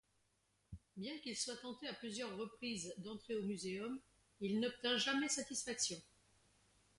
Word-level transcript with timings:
Bien 0.97 1.15
qu’il 1.19 1.37
soit 1.37 1.57
tenté 1.61 1.87
à 1.87 1.93
plusieurs 1.93 2.35
reprises 2.35 2.91
d’entrer 2.97 3.35
au 3.35 3.43
Muséum, 3.43 3.99
il 4.39 4.59
n’obtint 4.59 4.97
jamais 4.97 5.27
satisfaction. 5.29 6.01